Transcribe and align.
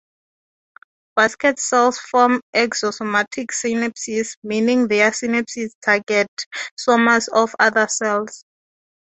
Basket 1.15 1.59
cells 1.59 1.99
form 1.99 2.41
axo-somatic 2.55 3.51
synapses, 3.51 4.35
meaning 4.41 4.87
their 4.87 5.11
synapses 5.11 5.73
target 5.85 6.27
somas 6.75 7.29
of 7.31 7.55
other 7.59 7.87
cells. 7.87 8.43